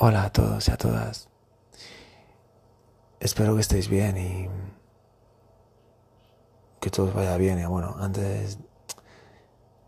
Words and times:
Hola 0.00 0.26
a 0.26 0.30
todos 0.30 0.68
y 0.68 0.70
a 0.70 0.76
todas. 0.76 1.28
Espero 3.18 3.56
que 3.56 3.62
estéis 3.62 3.88
bien 3.88 4.16
y 4.16 4.48
que 6.78 6.88
todo 6.88 7.12
vaya 7.12 7.36
bien. 7.36 7.58
Y 7.58 7.64
bueno, 7.64 7.96
antes 7.98 8.60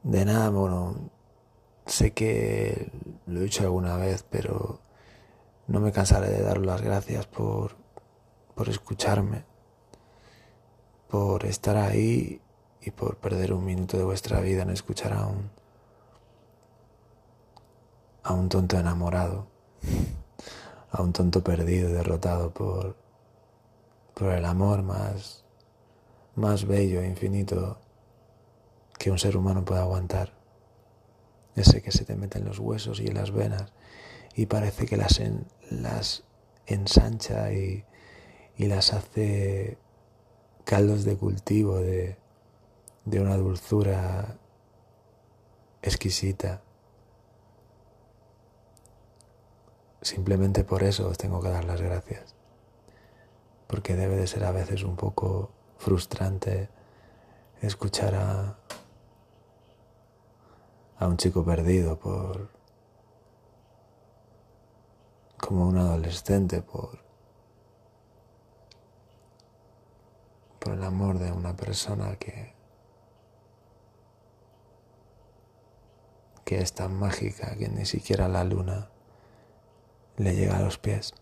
de 0.02 0.24
nada, 0.24 0.50
bueno, 0.50 1.12
sé 1.86 2.10
que 2.10 2.90
lo 3.26 3.38
he 3.38 3.44
dicho 3.44 3.62
alguna 3.62 3.96
vez, 3.98 4.24
pero 4.28 4.80
no 5.68 5.78
me 5.78 5.92
cansaré 5.92 6.28
de 6.28 6.42
daros 6.42 6.66
las 6.66 6.82
gracias 6.82 7.26
por, 7.26 7.76
por 8.56 8.68
escucharme, 8.68 9.44
por 11.08 11.44
estar 11.44 11.76
ahí 11.76 12.40
y 12.80 12.90
por 12.90 13.18
perder 13.18 13.52
un 13.52 13.64
minuto 13.64 13.96
de 13.96 14.02
vuestra 14.02 14.40
vida 14.40 14.62
en 14.62 14.70
escuchar 14.70 15.12
a 15.12 15.26
un, 15.26 15.52
a 18.24 18.32
un 18.32 18.48
tonto 18.48 18.76
enamorado 18.76 19.49
a 20.90 21.02
un 21.02 21.12
tonto 21.12 21.42
perdido, 21.42 21.90
derrotado 21.90 22.52
por, 22.52 22.96
por 24.14 24.32
el 24.32 24.44
amor 24.44 24.82
más, 24.82 25.44
más 26.34 26.66
bello 26.66 27.00
e 27.00 27.06
infinito 27.06 27.78
que 28.98 29.10
un 29.10 29.18
ser 29.18 29.36
humano 29.36 29.64
puede 29.64 29.80
aguantar. 29.80 30.32
Ese 31.56 31.82
que 31.82 31.90
se 31.90 32.04
te 32.04 32.16
mete 32.16 32.38
en 32.38 32.44
los 32.44 32.58
huesos 32.58 33.00
y 33.00 33.06
en 33.06 33.14
las 33.14 33.30
venas 33.30 33.72
y 34.34 34.46
parece 34.46 34.86
que 34.86 34.96
las, 34.96 35.20
las 35.70 36.24
ensancha 36.66 37.52
y, 37.52 37.84
y 38.56 38.66
las 38.66 38.92
hace 38.92 39.78
caldos 40.64 41.04
de 41.04 41.16
cultivo 41.16 41.78
de, 41.78 42.16
de 43.04 43.20
una 43.20 43.36
dulzura 43.36 44.38
exquisita. 45.82 46.62
Simplemente 50.10 50.64
por 50.64 50.82
eso 50.82 51.06
os 51.06 51.18
tengo 51.18 51.40
que 51.40 51.50
dar 51.50 51.64
las 51.64 51.80
gracias. 51.80 52.34
Porque 53.68 53.94
debe 53.94 54.16
de 54.16 54.26
ser 54.26 54.42
a 54.42 54.50
veces 54.50 54.82
un 54.82 54.96
poco 54.96 55.52
frustrante 55.78 56.68
escuchar 57.62 58.16
a, 58.16 58.58
a 60.98 61.06
un 61.06 61.16
chico 61.16 61.44
perdido 61.44 61.96
por 61.96 62.48
como 65.38 65.68
un 65.68 65.78
adolescente 65.78 66.60
por 66.60 66.98
por 70.58 70.72
el 70.74 70.82
amor 70.82 71.20
de 71.20 71.30
una 71.30 71.54
persona 71.54 72.16
que 72.16 72.52
que 76.44 76.60
es 76.60 76.72
tan 76.72 76.98
mágica 76.98 77.54
que 77.56 77.68
ni 77.68 77.86
siquiera 77.86 78.26
la 78.26 78.42
luna 78.42 78.90
le 80.20 80.34
llega 80.34 80.58
a 80.58 80.62
los 80.62 80.78
pies. 80.78 81.14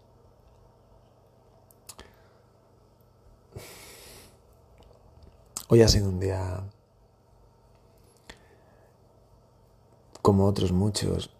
Hoy 5.68 5.82
ha 5.82 5.88
sido 5.88 6.08
un 6.08 6.18
día 6.18 6.64
como 10.22 10.46
otros 10.46 10.72
muchos 10.72 11.30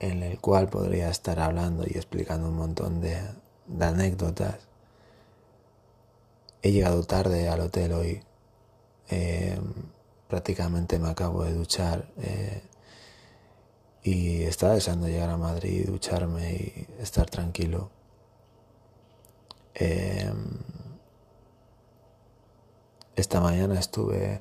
en 0.00 0.22
el 0.22 0.38
cual 0.40 0.68
podría 0.68 1.08
estar 1.08 1.40
hablando 1.40 1.84
y 1.86 1.96
explicando 1.96 2.48
un 2.48 2.56
montón 2.56 3.00
de, 3.00 3.16
anécdotas. 3.80 4.58
He 6.60 6.72
llegado 6.72 7.04
tarde 7.04 7.48
al 7.48 7.60
hotel 7.60 7.92
hoy. 7.92 8.22
Eh, 9.08 9.58
prácticamente 10.28 10.98
me 10.98 11.08
acabo 11.08 11.44
de 11.44 11.54
duchar. 11.54 12.12
Eh, 12.18 12.62
y 14.06 14.44
estaba 14.44 14.74
deseando 14.74 15.08
llegar 15.08 15.30
a 15.30 15.36
Madrid, 15.36 15.84
ducharme 15.88 16.52
y 16.52 16.86
estar 17.02 17.28
tranquilo. 17.28 17.90
Em, 19.74 20.60
esta 23.16 23.40
mañana 23.40 23.80
estuve 23.80 24.38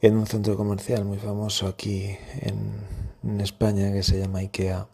en 0.00 0.16
un 0.16 0.28
centro 0.28 0.56
comercial 0.56 1.04
muy 1.04 1.18
famoso 1.18 1.66
aquí 1.66 2.16
en, 2.40 3.02
España 3.40 3.92
que 3.92 4.04
se 4.04 4.20
llama 4.20 4.40
IKEA, 4.40 4.88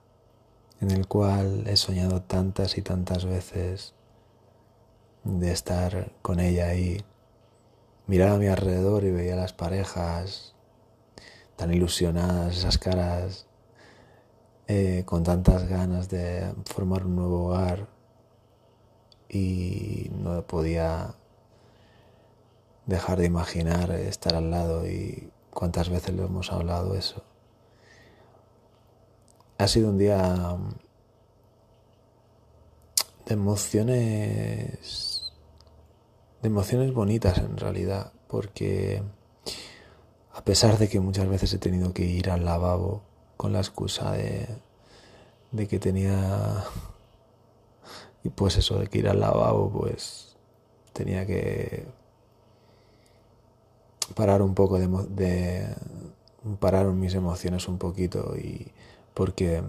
en 0.80 0.90
el 0.90 1.06
cual 1.06 1.66
he 1.66 1.76
soñado 1.76 2.22
tantas 2.22 2.78
y 2.78 2.82
tantas 2.82 3.24
veces 3.26 3.94
de 5.24 5.52
estar 5.52 6.12
con 6.22 6.40
ella 6.40 6.68
ahí. 6.68 7.04
Miraba 8.06 8.36
a 8.36 8.38
mi 8.38 8.46
alrededor 8.46 9.04
y 9.04 9.10
veía 9.10 9.36
las 9.36 9.52
parejas 9.52 10.54
tan 11.56 11.72
ilusionadas, 11.72 12.56
esas 12.56 12.78
caras 12.78 13.47
eh, 14.70 15.02
con 15.06 15.24
tantas 15.24 15.66
ganas 15.66 16.10
de 16.10 16.52
formar 16.66 17.06
un 17.06 17.16
nuevo 17.16 17.46
hogar 17.46 17.88
y 19.30 20.10
no 20.12 20.46
podía 20.46 21.14
dejar 22.84 23.18
de 23.18 23.24
imaginar 23.24 23.90
estar 23.92 24.34
al 24.34 24.50
lado 24.50 24.86
y 24.86 25.30
cuántas 25.50 25.88
veces 25.88 26.14
lo 26.14 26.26
hemos 26.26 26.52
hablado 26.52 26.94
eso. 26.94 27.24
Ha 29.56 29.66
sido 29.68 29.88
un 29.88 29.96
día 29.96 30.58
de 33.24 33.34
emociones 33.34 35.32
de 36.42 36.48
emociones 36.48 36.92
bonitas 36.92 37.38
en 37.38 37.56
realidad 37.56 38.12
porque 38.26 39.02
a 40.34 40.44
pesar 40.44 40.76
de 40.76 40.90
que 40.90 41.00
muchas 41.00 41.26
veces 41.26 41.54
he 41.54 41.58
tenido 41.58 41.94
que 41.94 42.04
ir 42.04 42.30
al 42.30 42.44
lavabo 42.44 43.07
con 43.38 43.54
la 43.54 43.60
excusa 43.60 44.12
de, 44.12 44.46
de 45.52 45.66
que 45.66 45.78
tenía 45.78 46.64
y 48.22 48.28
pues 48.28 48.58
eso 48.58 48.78
de 48.78 48.88
que 48.88 48.98
ir 48.98 49.08
al 49.08 49.20
lavabo 49.20 49.70
pues 49.70 50.36
tenía 50.92 51.24
que 51.24 51.86
parar 54.14 54.42
un 54.42 54.54
poco 54.54 54.78
de, 54.78 54.88
de 54.88 55.66
parar 56.60 56.86
mis 56.88 57.14
emociones 57.14 57.68
un 57.68 57.78
poquito 57.78 58.36
y 58.36 58.70
porque 59.14 59.62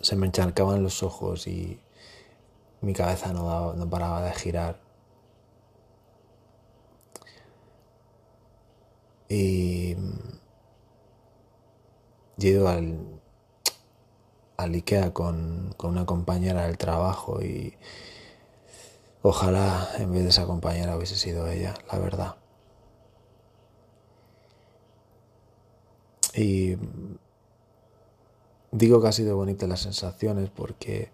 se 0.00 0.16
me 0.16 0.26
encharcaban 0.26 0.82
los 0.82 1.02
ojos 1.02 1.46
y 1.46 1.80
mi 2.80 2.92
cabeza 2.94 3.32
no, 3.32 3.74
no 3.74 3.90
paraba 3.90 4.22
de 4.22 4.32
girar. 4.32 4.80
Y 9.28 9.94
he 12.48 12.50
ido 12.50 12.68
al, 12.68 12.98
al 14.56 14.74
Ikea 14.74 15.12
con, 15.12 15.74
con 15.76 15.90
una 15.90 16.06
compañera 16.06 16.66
del 16.66 16.78
trabajo 16.78 17.42
y 17.42 17.74
ojalá 19.22 19.88
en 19.98 20.12
vez 20.12 20.22
de 20.22 20.30
esa 20.30 20.46
compañera 20.46 20.96
hubiese 20.96 21.16
sido 21.16 21.46
ella, 21.48 21.74
la 21.90 21.98
verdad. 21.98 22.36
Y 26.34 26.76
digo 28.70 29.00
que 29.00 29.08
ha 29.08 29.12
sido 29.12 29.36
bonita 29.36 29.66
las 29.66 29.80
sensaciones 29.80 30.50
porque 30.50 31.10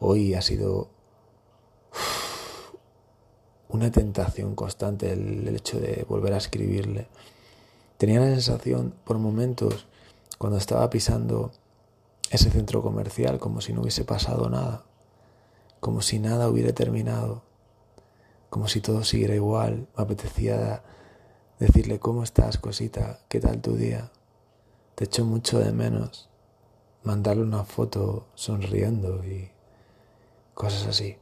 hoy 0.00 0.34
ha 0.34 0.42
sido 0.42 0.90
una 3.68 3.90
tentación 3.90 4.54
constante 4.54 5.12
el, 5.12 5.46
hecho 5.48 5.78
de 5.78 6.04
volver 6.08 6.32
a 6.32 6.38
escribirle. 6.38 7.06
Tenía 7.98 8.20
la 8.20 8.26
sensación 8.26 8.94
por 9.04 9.18
momentos 9.18 9.86
cuando 10.38 10.58
estaba 10.58 10.88
pisando 10.88 11.50
ese 12.30 12.50
centro 12.50 12.82
comercial 12.82 13.38
como 13.38 13.60
si 13.60 13.72
no 13.72 13.82
hubiese 13.82 14.04
pasado 14.04 14.48
nada, 14.48 14.84
como 15.80 16.00
si 16.00 16.18
nada 16.18 16.48
hubiera 16.48 16.72
terminado, 16.72 17.42
como 18.48 18.68
si 18.68 18.80
todo 18.80 19.04
siguiera 19.04 19.34
igual. 19.34 19.88
Me 19.96 20.04
apetecía 20.04 20.82
decirle, 21.58 21.98
¿cómo 21.98 22.22
estás, 22.22 22.58
cosita? 22.58 23.20
¿Qué 23.28 23.40
tal 23.40 23.60
tu 23.60 23.76
día? 23.76 24.10
Te 24.94 25.04
echo 25.04 25.24
mucho 25.24 25.58
de 25.58 25.72
menos. 25.72 26.28
Mandarle 27.02 27.42
una 27.42 27.64
foto 27.64 28.28
sonriendo 28.34 29.24
y 29.24 29.50
cosas 30.54 30.86
así. 30.86 31.16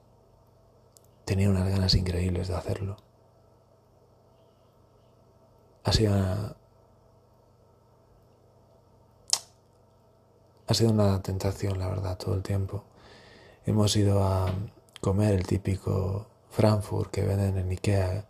Tenía 1.25 1.51
unas 1.51 1.69
ganas 1.69 1.95
increíbles 1.95 2.49
de 2.49 2.55
hacerlo. 2.55 2.97
Ha 5.85 5.93
sido 5.93 6.15
una, 6.15 6.57
Ha 10.69 10.75
sido 10.75 10.91
una 10.91 11.23
tentación, 11.23 11.79
la 11.79 11.89
verdad, 11.89 12.19
todo 12.19 12.35
el 12.35 12.43
tiempo. 12.43 12.83
Hemos 13.67 13.95
ido 13.95 14.25
a 14.25 14.53
comer 15.01 15.35
el 15.35 15.47
típico 15.47 16.27
Frankfurt 16.51 17.11
que 17.13 17.23
venden 17.23 17.57
en 17.57 17.71
Ikea, 17.71 18.27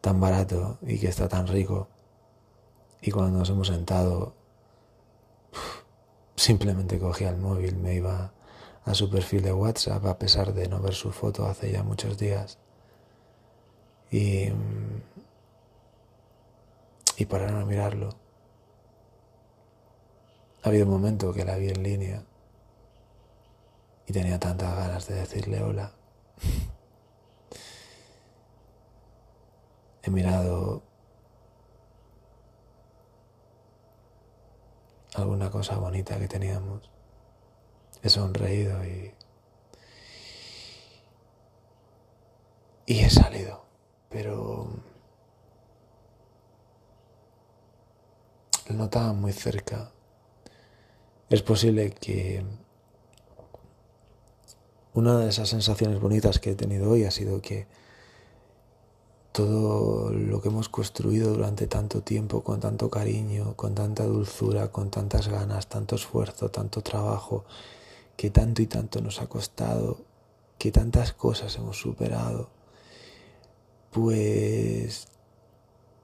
tan 0.00 0.20
barato 0.20 0.78
y 0.82 0.98
que 0.98 1.08
está 1.08 1.28
tan 1.28 1.46
rico. 1.46 1.88
Y 3.02 3.10
cuando 3.10 3.38
nos 3.38 3.50
hemos 3.50 3.68
sentado, 3.68 4.34
simplemente 6.36 6.98
cogía 6.98 7.28
el 7.28 7.36
móvil, 7.36 7.76
me 7.76 7.94
iba 7.94 8.32
a 8.86 8.94
su 8.94 9.10
perfil 9.10 9.42
de 9.42 9.52
WhatsApp 9.52 10.04
a 10.06 10.18
pesar 10.18 10.54
de 10.54 10.68
no 10.68 10.80
ver 10.80 10.94
su 10.94 11.12
foto 11.12 11.46
hace 11.46 11.70
ya 11.70 11.82
muchos 11.82 12.16
días. 12.16 12.58
Y, 14.10 14.48
y 17.18 17.26
pararon 17.26 17.60
a 17.60 17.66
mirarlo 17.66 18.23
ha 20.64 20.68
habido 20.70 20.86
un 20.86 20.92
momento 20.92 21.32
que 21.34 21.44
la 21.44 21.56
vi 21.56 21.68
en 21.68 21.82
línea 21.82 22.24
y 24.06 24.12
tenía 24.14 24.40
tantas 24.40 24.74
ganas 24.74 25.06
de 25.06 25.16
decirle 25.16 25.62
hola. 25.62 25.92
He 30.02 30.10
mirado 30.10 30.82
alguna 35.14 35.50
cosa 35.50 35.76
bonita 35.76 36.18
que 36.18 36.28
teníamos. 36.28 36.90
He 38.02 38.08
sonreído 38.08 38.82
y... 38.86 39.12
Y 42.86 43.00
he 43.00 43.10
salido. 43.10 43.64
Pero... 44.08 44.68
Lo 48.68 48.74
notaba 48.74 49.12
muy 49.12 49.32
cerca. 49.32 49.90
Es 51.30 51.42
posible 51.42 51.90
que 51.90 52.44
una 54.92 55.18
de 55.18 55.28
esas 55.30 55.48
sensaciones 55.48 55.98
bonitas 55.98 56.38
que 56.38 56.50
he 56.50 56.54
tenido 56.54 56.90
hoy 56.90 57.04
ha 57.04 57.10
sido 57.10 57.40
que 57.40 57.66
todo 59.32 60.10
lo 60.12 60.40
que 60.40 60.48
hemos 60.48 60.68
construido 60.68 61.32
durante 61.32 61.66
tanto 61.66 62.02
tiempo, 62.02 62.44
con 62.44 62.60
tanto 62.60 62.90
cariño, 62.90 63.56
con 63.56 63.74
tanta 63.74 64.04
dulzura, 64.04 64.70
con 64.70 64.90
tantas 64.90 65.26
ganas, 65.26 65.66
tanto 65.68 65.96
esfuerzo, 65.96 66.50
tanto 66.50 66.82
trabajo, 66.82 67.44
que 68.16 68.30
tanto 68.30 68.62
y 68.62 68.66
tanto 68.66 69.00
nos 69.00 69.20
ha 69.20 69.26
costado, 69.26 69.98
que 70.58 70.70
tantas 70.70 71.12
cosas 71.12 71.56
hemos 71.56 71.78
superado, 71.78 72.50
pues 73.90 75.08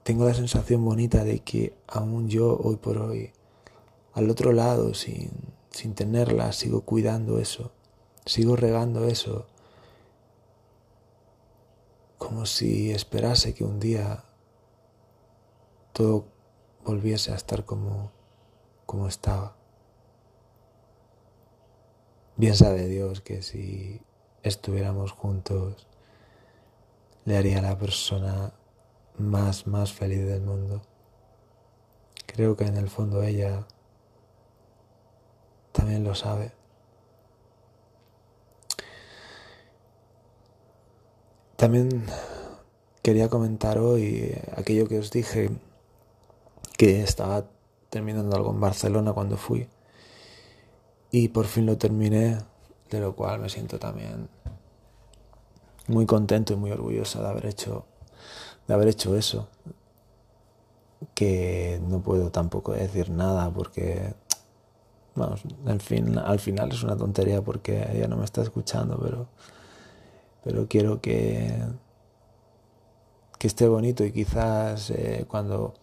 tengo 0.03 0.25
la 0.25 0.33
sensación 0.33 0.83
bonita 0.83 1.23
de 1.23 1.39
que 1.39 1.73
aún 1.87 2.27
yo 2.27 2.59
hoy 2.61 2.75
por 2.75 2.97
hoy, 2.97 3.31
al 4.13 4.29
otro 4.29 4.51
lado, 4.51 4.93
sin, 4.93 5.31
sin 5.71 5.95
tenerla, 5.95 6.51
sigo 6.51 6.81
cuidando 6.81 7.39
eso, 7.39 7.71
sigo 8.25 8.55
regando 8.55 9.07
eso, 9.07 9.47
como 12.17 12.45
si 12.45 12.91
esperase 12.91 13.53
que 13.53 13.63
un 13.63 13.79
día 13.79 14.23
todo 15.93 16.25
volviese 16.85 17.31
a 17.31 17.35
estar 17.35 17.65
como, 17.65 18.11
como 18.85 19.07
estaba. 19.07 19.55
Bien 22.37 22.55
sabe 22.55 22.87
Dios 22.87 23.21
que 23.21 23.41
si 23.41 24.01
estuviéramos 24.43 25.11
juntos, 25.11 25.87
le 27.25 27.37
haría 27.37 27.61
la 27.61 27.77
persona 27.77 28.53
más, 29.17 29.67
más 29.67 29.93
feliz 29.93 30.25
del 30.25 30.41
mundo. 30.41 30.81
Creo 32.25 32.55
que 32.55 32.65
en 32.65 32.77
el 32.77 32.89
fondo 32.89 33.23
ella 33.23 33.67
también 35.81 36.03
lo 36.03 36.13
sabe. 36.13 36.51
También 41.55 42.05
quería 43.01 43.29
comentar 43.29 43.79
hoy 43.79 44.37
aquello 44.55 44.87
que 44.87 44.99
os 44.99 45.09
dije, 45.09 45.49
que 46.77 47.01
estaba 47.01 47.45
terminando 47.89 48.35
algo 48.35 48.51
en 48.51 48.59
Barcelona 48.59 49.13
cuando 49.13 49.37
fui 49.37 49.69
y 51.09 51.29
por 51.29 51.47
fin 51.47 51.65
lo 51.65 51.79
terminé, 51.79 52.37
de 52.91 52.99
lo 52.99 53.15
cual 53.15 53.39
me 53.39 53.49
siento 53.49 53.79
también 53.79 54.29
muy 55.87 56.05
contento 56.05 56.53
y 56.53 56.57
muy 56.57 56.69
orgulloso 56.69 57.23
de 57.23 57.27
haber 57.27 57.47
hecho 57.47 57.87
de 58.67 58.73
haber 58.75 58.87
hecho 58.87 59.17
eso 59.17 59.49
que 61.15 61.81
no 61.87 62.03
puedo 62.03 62.29
tampoco 62.29 62.73
decir 62.73 63.09
nada 63.09 63.51
porque 63.51 64.13
vamos 65.15 65.43
al 65.65 65.81
fin 65.81 66.17
al 66.17 66.39
final 66.39 66.71
es 66.71 66.83
una 66.83 66.95
tontería 66.95 67.41
porque 67.41 67.85
ella 67.93 68.07
no 68.07 68.17
me 68.17 68.25
está 68.25 68.41
escuchando 68.41 68.97
pero 69.01 69.27
pero 70.43 70.67
quiero 70.67 71.01
que, 71.01 71.63
que 73.37 73.47
esté 73.47 73.67
bonito 73.67 74.03
y 74.03 74.11
quizás 74.11 74.89
eh, 74.89 75.25
cuando 75.27 75.73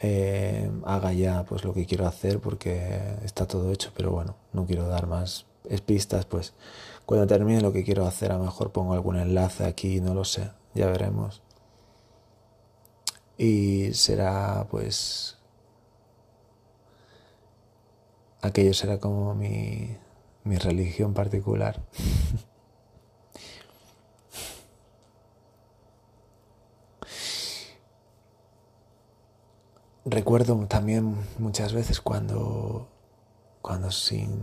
eh, 0.00 0.70
haga 0.84 1.12
ya 1.12 1.44
pues 1.44 1.64
lo 1.64 1.72
que 1.72 1.86
quiero 1.86 2.06
hacer 2.06 2.40
porque 2.40 3.16
está 3.24 3.46
todo 3.46 3.72
hecho, 3.72 3.92
pero 3.96 4.10
bueno, 4.10 4.36
no 4.52 4.66
quiero 4.66 4.88
dar 4.88 5.06
más 5.06 5.46
pistas, 5.84 6.26
pues 6.26 6.54
cuando 7.06 7.26
termine 7.26 7.60
lo 7.60 7.72
que 7.72 7.84
quiero 7.84 8.06
hacer 8.06 8.32
a 8.32 8.38
lo 8.38 8.44
mejor 8.44 8.72
pongo 8.72 8.94
algún 8.94 9.16
enlace 9.16 9.64
aquí, 9.64 10.00
no 10.00 10.14
lo 10.14 10.24
sé, 10.24 10.50
ya 10.74 10.86
veremos. 10.86 11.42
Y 13.38 13.92
será 13.94 14.66
pues 14.70 15.38
aquello 18.46 18.74
será 18.74 18.98
como 18.98 19.34
mi, 19.34 19.96
mi 20.44 20.56
religión 20.56 21.12
particular. 21.14 21.82
Recuerdo 30.04 30.56
también 30.66 31.16
muchas 31.38 31.72
veces 31.72 32.00
cuando, 32.00 32.88
cuando 33.60 33.90
sin, 33.90 34.40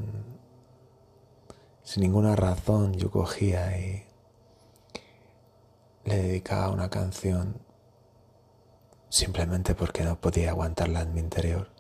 sin 1.83 2.03
ninguna 2.03 2.35
razón 2.35 2.94
yo 2.95 3.09
cogía 3.09 3.77
y 3.79 4.03
le 6.03 6.17
dedicaba 6.17 6.69
una 6.69 6.89
canción 6.89 7.61
simplemente 9.07 9.73
porque 9.73 10.03
no 10.03 10.19
podía 10.19 10.49
aguantarla 10.49 10.99
en 11.01 11.13
mi 11.13 11.21
interior 11.21 11.72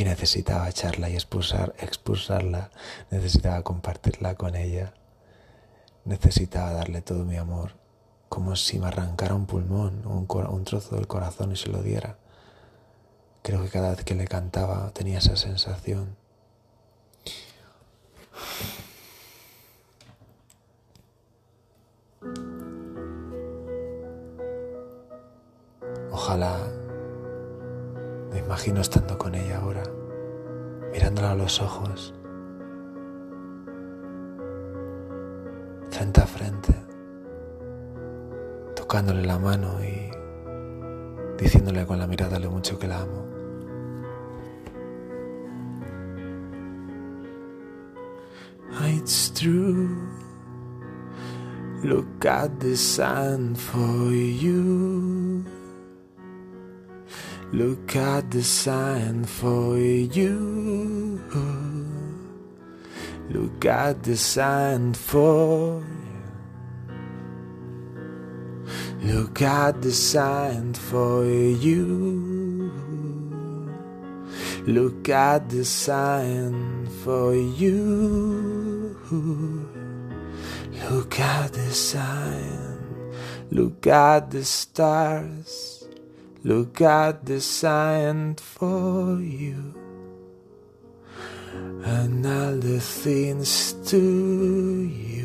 y 0.00 0.04
necesitaba 0.04 0.66
echarla 0.66 1.10
y 1.10 1.14
expulsar, 1.14 1.74
expulsarla, 1.78 2.70
necesitaba 3.10 3.62
compartirla 3.62 4.34
con 4.34 4.56
ella, 4.56 4.94
necesitaba 6.06 6.72
darle 6.72 7.02
todo 7.02 7.26
mi 7.26 7.36
amor, 7.36 7.72
como 8.30 8.56
si 8.56 8.78
me 8.78 8.86
arrancara 8.86 9.34
un 9.34 9.44
pulmón 9.44 10.02
o 10.06 10.12
un, 10.16 10.26
un 10.48 10.64
trozo 10.64 10.96
del 10.96 11.06
corazón 11.06 11.52
y 11.52 11.56
se 11.56 11.68
lo 11.68 11.82
diera. 11.82 12.16
Creo 13.42 13.62
que 13.62 13.68
cada 13.68 13.90
vez 13.90 14.02
que 14.02 14.14
le 14.14 14.26
cantaba 14.26 14.90
tenía 14.94 15.18
esa 15.18 15.36
sensación. 15.36 16.16
Ojalá 26.10 26.79
me 28.30 28.38
imagino 28.38 28.80
estando 28.80 29.18
con 29.18 29.34
ella 29.34 29.58
ahora, 29.58 29.82
mirándola 30.92 31.32
a 31.32 31.34
los 31.34 31.60
ojos, 31.60 32.14
frente 35.90 36.20
a 36.20 36.26
frente, 36.26 36.74
tocándole 38.74 39.22
la 39.22 39.38
mano 39.38 39.78
y 39.84 40.10
diciéndole 41.42 41.86
con 41.86 41.98
la 41.98 42.06
mirada 42.06 42.38
lo 42.38 42.50
mucho 42.50 42.78
que 42.78 42.86
la 42.86 43.00
amo. 43.00 43.30
It's 48.82 49.30
true. 49.30 49.96
Look 51.82 52.24
at 52.24 52.60
the 52.60 52.76
sun 52.76 53.54
for 53.54 54.12
you. 54.12 55.09
Look 57.52 57.96
at 57.96 58.30
the 58.30 58.42
sign 58.42 59.24
for 59.24 59.76
you. 59.76 61.20
Look 63.30 63.64
at 63.64 64.02
the 64.02 64.16
sign 64.16 64.94
for 64.94 65.82
Look 69.02 69.40
at 69.40 69.80
the 69.80 69.92
sign 69.92 70.74
for 70.74 71.24
you. 71.24 72.70
Look 74.66 75.08
at 75.08 75.48
the 75.48 75.64
sign 75.64 76.86
for 77.02 77.34
you. 77.34 78.96
Look 80.90 81.18
at 81.18 81.54
the 81.54 81.70
sign. 81.72 83.14
Look 83.50 83.86
at 83.86 84.30
the 84.30 84.44
stars. 84.44 85.79
Look 86.42 86.80
at 86.80 87.26
the 87.26 87.40
sign 87.40 88.36
for 88.36 89.20
you. 89.20 89.74
And 91.84 92.26
all 92.26 92.56
the 92.56 92.80
things 92.80 93.74
to 93.90 93.98
you. 93.98 95.20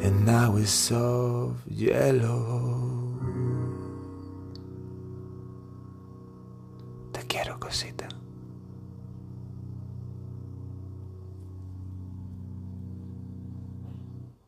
and 0.00 0.24
now 0.24 0.56
it's 0.56 0.92
of 0.92 1.62
yellow. 1.66 2.97